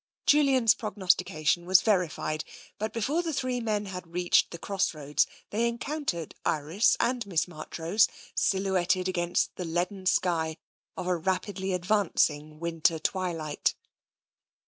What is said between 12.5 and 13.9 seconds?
winter twilight.